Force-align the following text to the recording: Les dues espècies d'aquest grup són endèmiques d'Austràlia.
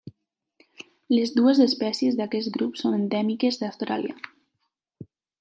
Les 1.15 1.33
dues 1.35 1.61
espècies 1.65 2.17
d'aquest 2.21 2.51
grup 2.57 2.81
són 2.81 2.97
endèmiques 3.01 3.61
d'Austràlia. 3.61 4.19